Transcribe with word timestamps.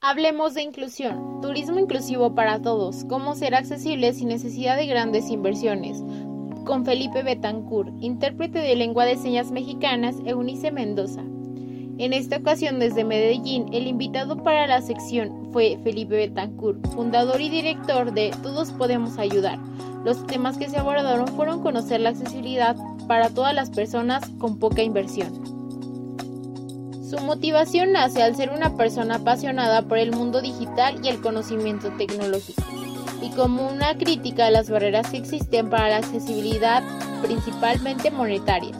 Hablemos 0.00 0.54
de 0.54 0.62
inclusión, 0.62 1.40
turismo 1.42 1.80
inclusivo 1.80 2.32
para 2.32 2.62
todos, 2.62 3.04
cómo 3.08 3.34
ser 3.34 3.56
accesible 3.56 4.12
sin 4.12 4.28
necesidad 4.28 4.76
de 4.76 4.86
grandes 4.86 5.28
inversiones. 5.28 6.04
Con 6.64 6.84
Felipe 6.84 7.24
Betancourt, 7.24 7.92
intérprete 8.00 8.60
de 8.60 8.76
lengua 8.76 9.04
de 9.04 9.16
señas 9.16 9.50
mexicanas, 9.50 10.14
Eunice 10.24 10.70
Mendoza. 10.70 11.22
En 11.98 12.12
esta 12.12 12.36
ocasión 12.36 12.78
desde 12.78 13.02
Medellín, 13.02 13.74
el 13.74 13.88
invitado 13.88 14.44
para 14.44 14.68
la 14.68 14.82
sección 14.82 15.50
fue 15.52 15.80
Felipe 15.82 16.14
Betancourt, 16.14 16.86
fundador 16.94 17.40
y 17.40 17.48
director 17.48 18.12
de 18.12 18.30
Todos 18.40 18.70
Podemos 18.70 19.18
Ayudar. 19.18 19.58
Los 20.04 20.24
temas 20.28 20.58
que 20.58 20.68
se 20.68 20.78
abordaron 20.78 21.26
fueron 21.26 21.60
conocer 21.60 22.00
la 22.00 22.10
accesibilidad 22.10 22.76
para 23.08 23.30
todas 23.30 23.52
las 23.52 23.70
personas 23.70 24.22
con 24.38 24.60
poca 24.60 24.84
inversión. 24.84 25.57
Su 27.08 27.18
motivación 27.20 27.92
nace 27.92 28.22
al 28.22 28.36
ser 28.36 28.50
una 28.50 28.76
persona 28.76 29.14
apasionada 29.14 29.80
por 29.80 29.96
el 29.96 30.12
mundo 30.12 30.42
digital 30.42 31.00
y 31.02 31.08
el 31.08 31.22
conocimiento 31.22 31.90
tecnológico, 31.96 32.62
y 33.22 33.30
como 33.30 33.66
una 33.66 33.96
crítica 33.96 34.46
a 34.46 34.50
las 34.50 34.68
barreras 34.68 35.08
que 35.08 35.16
existen 35.16 35.70
para 35.70 35.88
la 35.88 35.96
accesibilidad, 35.96 36.82
principalmente 37.22 38.10
monetarias. 38.10 38.76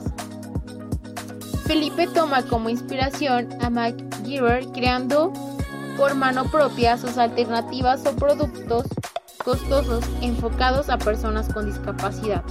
Felipe 1.65 2.05
toma 2.05 2.43
como 2.43 2.69
inspiración 2.69 3.49
a 3.63 3.71
MacGyver 3.71 4.67
creando 4.73 5.33
por 5.97 6.13
mano 6.13 6.45
propia 6.51 6.99
sus 6.99 7.17
alternativas 7.17 8.05
o 8.05 8.15
productos 8.15 8.85
costosos 9.43 10.05
enfocados 10.21 10.89
a 10.89 10.99
personas 10.99 11.51
con 11.51 11.65
discapacidad 11.65 12.43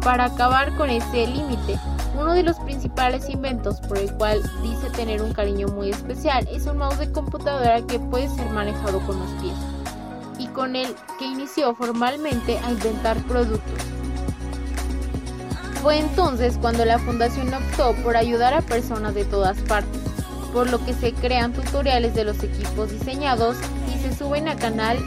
para 0.00 0.26
acabar 0.26 0.76
con 0.76 0.90
ese 0.90 1.26
límite 1.26 1.76
uno 2.14 2.32
de 2.32 2.42
los 2.42 2.58
principales 2.60 3.28
inventos 3.28 3.80
por 3.80 3.98
el 3.98 4.12
cual 4.14 4.40
dice 4.62 4.90
tener 4.90 5.22
un 5.22 5.32
cariño 5.32 5.68
muy 5.68 5.90
especial 5.90 6.46
es 6.50 6.66
un 6.66 6.78
mouse 6.78 6.98
de 6.98 7.10
computadora 7.10 7.82
que 7.82 7.98
puede 7.98 8.28
ser 8.28 8.48
manejado 8.50 9.00
con 9.00 9.18
los 9.18 9.30
pies 9.42 9.54
y 10.38 10.46
con 10.48 10.76
el 10.76 10.94
que 11.18 11.26
inició 11.26 11.74
formalmente 11.74 12.58
a 12.58 12.70
inventar 12.70 13.16
productos. 13.24 13.74
Fue 15.82 15.98
entonces 15.98 16.56
cuando 16.60 16.84
la 16.84 16.98
fundación 16.98 17.52
optó 17.52 17.94
por 18.02 18.16
ayudar 18.16 18.54
a 18.54 18.62
personas 18.62 19.14
de 19.14 19.24
todas 19.24 19.58
partes, 19.62 20.00
por 20.52 20.70
lo 20.70 20.82
que 20.84 20.94
se 20.94 21.12
crean 21.12 21.52
tutoriales 21.52 22.14
de 22.14 22.24
los 22.24 22.42
equipos 22.42 22.90
diseñados 22.90 23.56
y 23.94 23.98
se 23.98 24.14
suben 24.14 24.48
a 24.48 24.56
canal 24.56 24.98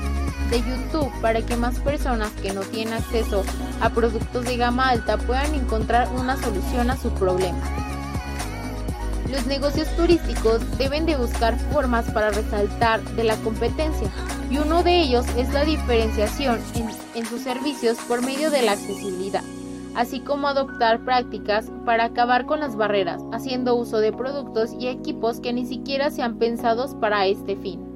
de 0.49 0.59
YouTube 0.59 1.11
para 1.21 1.41
que 1.41 1.55
más 1.55 1.79
personas 1.79 2.31
que 2.41 2.53
no 2.53 2.61
tienen 2.61 2.93
acceso 2.93 3.43
a 3.81 3.89
productos 3.89 4.45
de 4.45 4.57
gama 4.57 4.89
alta 4.89 5.17
puedan 5.17 5.53
encontrar 5.53 6.09
una 6.15 6.37
solución 6.37 6.89
a 6.89 6.97
su 6.97 7.09
problema. 7.11 7.59
Los 9.29 9.45
negocios 9.45 9.89
turísticos 9.97 10.61
deben 10.77 11.05
de 11.05 11.17
buscar 11.17 11.59
formas 11.71 12.09
para 12.11 12.29
resaltar 12.29 13.01
de 13.15 13.25
la 13.25 13.35
competencia 13.37 14.09
y 14.49 14.57
uno 14.57 14.83
de 14.83 15.01
ellos 15.01 15.25
es 15.35 15.51
la 15.53 15.65
diferenciación 15.65 16.61
en, 16.75 16.89
en 17.13 17.25
sus 17.25 17.41
servicios 17.41 17.97
por 18.07 18.23
medio 18.23 18.49
de 18.49 18.61
la 18.61 18.71
accesibilidad, 18.71 19.43
así 19.95 20.21
como 20.21 20.47
adoptar 20.47 21.03
prácticas 21.03 21.69
para 21.85 22.05
acabar 22.05 22.45
con 22.45 22.61
las 22.61 22.77
barreras, 22.77 23.21
haciendo 23.33 23.75
uso 23.75 23.99
de 23.99 24.13
productos 24.13 24.71
y 24.79 24.87
equipos 24.87 25.41
que 25.41 25.51
ni 25.51 25.65
siquiera 25.65 26.09
sean 26.09 26.37
pensados 26.37 26.95
para 26.95 27.25
este 27.27 27.57
fin. 27.57 27.86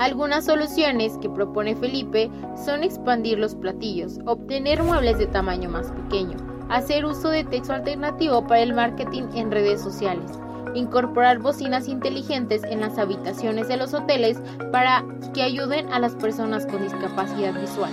Algunas 0.00 0.46
soluciones 0.46 1.18
que 1.20 1.28
propone 1.28 1.76
Felipe 1.76 2.30
son 2.64 2.82
expandir 2.82 3.38
los 3.38 3.54
platillos, 3.54 4.18
obtener 4.24 4.82
muebles 4.82 5.18
de 5.18 5.26
tamaño 5.26 5.68
más 5.68 5.92
pequeño, 5.92 6.38
hacer 6.70 7.04
uso 7.04 7.28
de 7.28 7.44
texto 7.44 7.74
alternativo 7.74 8.46
para 8.46 8.62
el 8.62 8.72
marketing 8.72 9.24
en 9.34 9.50
redes 9.50 9.82
sociales, 9.82 10.30
incorporar 10.74 11.40
bocinas 11.40 11.86
inteligentes 11.86 12.62
en 12.64 12.80
las 12.80 12.96
habitaciones 12.96 13.68
de 13.68 13.76
los 13.76 13.92
hoteles 13.92 14.38
para 14.72 15.04
que 15.34 15.42
ayuden 15.42 15.92
a 15.92 15.98
las 15.98 16.14
personas 16.14 16.64
con 16.64 16.82
discapacidad 16.82 17.52
visual, 17.60 17.92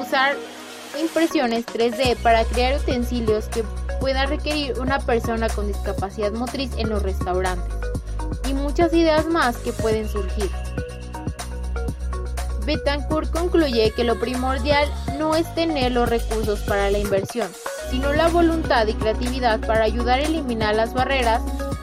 usar 0.00 0.36
impresiones 1.00 1.66
3D 1.66 2.18
para 2.22 2.44
crear 2.44 2.80
utensilios 2.80 3.46
que 3.46 3.64
pueda 3.98 4.26
requerir 4.26 4.78
una 4.78 5.00
persona 5.00 5.48
con 5.48 5.66
discapacidad 5.66 6.30
motriz 6.34 6.70
en 6.76 6.88
los 6.88 7.02
restaurantes 7.02 7.74
y 8.48 8.54
muchas 8.54 8.94
ideas 8.94 9.26
más 9.26 9.56
que 9.56 9.72
pueden 9.72 10.08
surgir. 10.08 10.48
Betancourt 12.64 13.30
concluye 13.30 13.90
que 13.90 14.04
lo 14.04 14.18
primordial 14.20 14.88
no 15.18 15.34
es 15.34 15.52
tener 15.54 15.92
los 15.92 16.08
recursos 16.08 16.60
para 16.60 16.90
la 16.90 16.98
inversión, 16.98 17.48
sino 17.90 18.12
la 18.12 18.28
voluntad 18.28 18.86
y 18.86 18.94
creatividad 18.94 19.60
para 19.60 19.84
ayudar 19.84 20.20
a 20.20 20.22
eliminar 20.22 20.74
las 20.74 20.94
barreras 20.94 21.42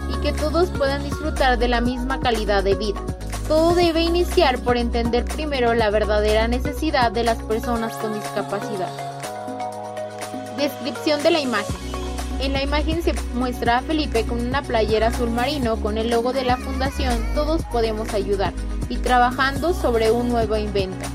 y 0.10 0.18
que 0.22 0.32
todos 0.32 0.70
puedan 0.70 1.04
disfrutar 1.04 1.58
de 1.58 1.68
la 1.68 1.82
misma 1.82 2.20
calidad 2.20 2.64
de 2.64 2.76
vida. 2.76 3.02
Todo 3.48 3.76
debe 3.76 4.02
iniciar 4.02 4.60
por 4.60 4.78
entender 4.78 5.26
primero 5.26 5.74
la 5.74 5.90
verdadera 5.90 6.48
necesidad 6.48 7.12
de 7.12 7.24
las 7.24 7.42
personas 7.44 7.94
con 7.98 8.14
discapacidad. 8.14 8.90
Descripción 10.56 11.22
de 11.24 11.32
la 11.32 11.40
imagen. 11.40 11.76
En 12.42 12.54
la 12.54 12.64
imagen 12.64 13.04
se 13.04 13.14
muestra 13.34 13.80
a 13.80 13.82
Felipe 13.82 14.26
con 14.26 14.40
una 14.40 14.62
playera 14.62 15.08
azul 15.08 15.30
marino 15.30 15.76
con 15.78 15.98
el 15.98 16.10
logo 16.10 16.32
de 16.32 16.46
la 16.46 16.56
fundación 16.56 17.18
Todos 17.36 17.64
Podemos 17.66 18.14
Ayudar 18.14 18.54
y 18.90 18.98
trabajando 18.98 19.74
sobre 19.74 20.12
un 20.12 20.30
nuevo 20.30 20.58
invento. 20.58 21.06